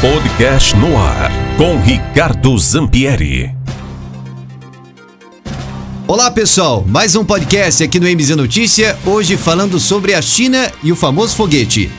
[0.00, 3.54] Podcast no ar com Ricardo Zampieri.
[6.08, 10.90] Olá pessoal, mais um podcast aqui no MZ Notícia, hoje falando sobre a China e
[10.90, 11.90] o famoso foguete.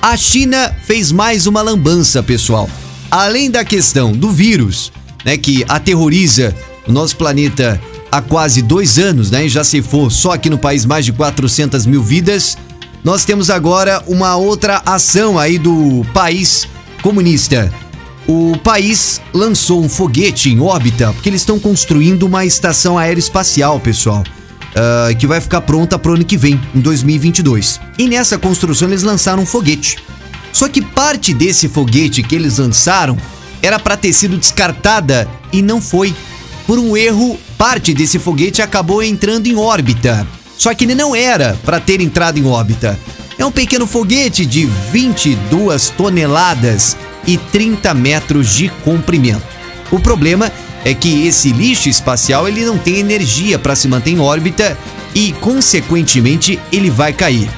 [0.00, 2.66] A China fez mais uma lambança, pessoal.
[3.10, 4.90] Além da questão do vírus,
[5.22, 6.56] né, que aterroriza
[6.88, 7.78] o nosso planeta
[8.10, 11.84] há quase dois anos, né, já se for só aqui no país mais de 400
[11.84, 12.56] mil vidas,
[13.04, 16.66] nós temos agora uma outra ação aí do país
[17.00, 17.72] comunista.
[18.26, 24.22] O país lançou um foguete em órbita, porque eles estão construindo uma estação aeroespacial, pessoal,
[24.22, 27.80] uh, que vai ficar pronta pro ano que vem, em 2022.
[27.98, 29.98] E nessa construção eles lançaram um foguete.
[30.52, 33.16] Só que parte desse foguete que eles lançaram
[33.62, 36.14] era para ter sido descartada e não foi.
[36.66, 40.26] Por um erro, parte desse foguete acabou entrando em órbita.
[40.56, 42.98] Só que ele não era para ter entrado em órbita.
[43.40, 46.94] É um pequeno foguete de 22 toneladas
[47.26, 49.42] e 30 metros de comprimento.
[49.90, 50.52] O problema
[50.84, 54.76] é que esse lixo espacial ele não tem energia para se manter em órbita
[55.14, 57.48] e, consequentemente, ele vai cair.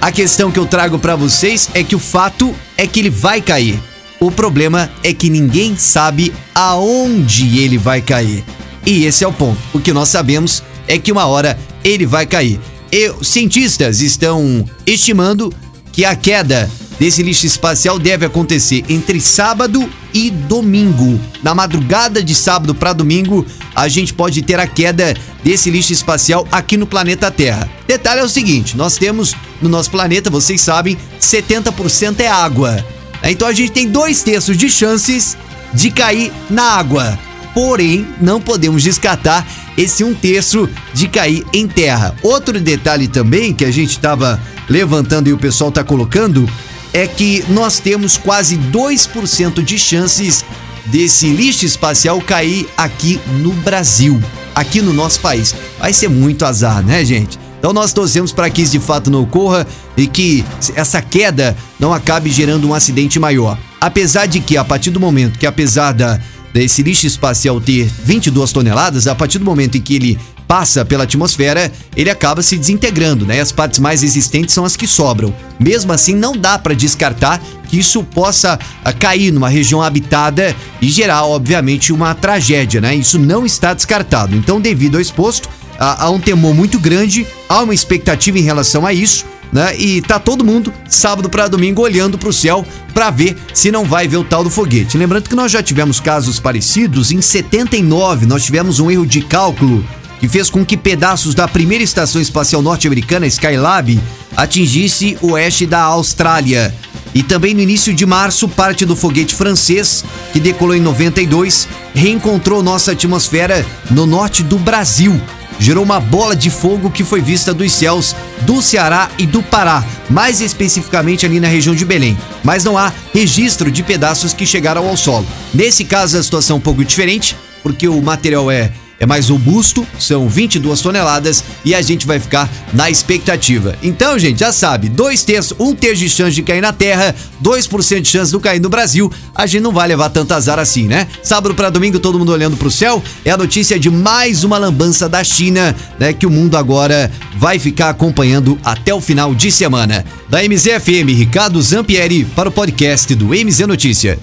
[0.00, 3.40] A questão que eu trago para vocês é que o fato é que ele vai
[3.40, 3.80] cair.
[4.18, 8.42] O problema é que ninguém sabe aonde ele vai cair.
[8.84, 9.60] E esse é o ponto.
[9.72, 12.58] O que nós sabemos é que uma hora ele vai cair.
[12.92, 15.50] E cientistas estão estimando
[15.90, 21.18] que a queda desse lixo espacial deve acontecer entre sábado e domingo.
[21.42, 26.46] Na madrugada de sábado para domingo, a gente pode ter a queda desse lixo espacial
[26.52, 27.66] aqui no planeta Terra.
[27.86, 32.84] Detalhe é o seguinte: nós temos no nosso planeta, vocês sabem, 70% é água.
[33.22, 35.36] Então a gente tem dois terços de chances
[35.72, 37.18] de cair na água.
[37.54, 42.14] Porém, não podemos descartar esse um terço de cair em terra.
[42.22, 46.48] Outro detalhe também que a gente estava levantando e o pessoal está colocando
[46.92, 50.44] é que nós temos quase 2% de chances
[50.86, 54.20] desse lixo espacial cair aqui no Brasil,
[54.54, 55.54] aqui no nosso país.
[55.78, 57.38] Vai ser muito azar, né, gente?
[57.58, 61.94] Então nós torcemos para que isso de fato não ocorra e que essa queda não
[61.94, 63.56] acabe gerando um acidente maior.
[63.80, 66.20] Apesar de que, a partir do momento que, apesar da,
[66.52, 71.04] desse lixo espacial ter 22 toneladas, a partir do momento em que ele passa pela
[71.04, 73.40] atmosfera, ele acaba se desintegrando, né?
[73.40, 75.34] As partes mais resistentes são as que sobram.
[75.58, 80.90] Mesmo assim, não dá para descartar que isso possa ah, cair numa região habitada e
[80.90, 82.94] gerar, obviamente, uma tragédia, né?
[82.94, 84.36] Isso não está descartado.
[84.36, 85.48] Então, devido ao exposto,
[85.78, 89.76] há um temor muito grande, há uma expectativa em relação a isso né?
[89.76, 93.84] E tá todo mundo sábado para domingo olhando para o céu para ver se não
[93.84, 94.96] vai ver o tal do foguete.
[94.96, 99.84] Lembrando que nós já tivemos casos parecidos em 79, nós tivemos um erro de cálculo
[100.18, 104.00] que fez com que pedaços da primeira estação espacial norte-americana Skylab
[104.36, 106.72] atingisse o oeste da Austrália.
[107.14, 112.62] E também no início de março, parte do foguete francês, que decolou em 92, reencontrou
[112.62, 115.20] nossa atmosfera no norte do Brasil,
[115.62, 119.84] gerou uma bola de fogo que foi vista dos céus do Ceará e do Pará,
[120.10, 122.18] mais especificamente ali na região de Belém.
[122.42, 125.24] Mas não há registro de pedaços que chegaram ao solo.
[125.54, 129.84] Nesse caso, a situação é um pouco diferente, porque o material é é mais robusto,
[129.98, 133.74] são 22 toneladas e a gente vai ficar na expectativa.
[133.82, 137.12] Então, gente, já sabe, dois terços, um terço de chance de cair na Terra,
[137.42, 140.86] 2% de chance de cair no Brasil, a gente não vai levar tanto azar assim,
[140.86, 141.08] né?
[141.20, 145.08] Sábado para domingo, todo mundo olhando pro céu, é a notícia de mais uma lambança
[145.08, 146.12] da China, né?
[146.12, 150.04] Que o mundo agora vai ficar acompanhando até o final de semana.
[150.28, 154.16] Da MZFM, Ricardo Zampieri, para o podcast do MZ Notícia.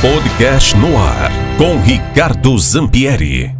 [0.00, 3.59] Podcast no ar, com Ricardo Zampieri.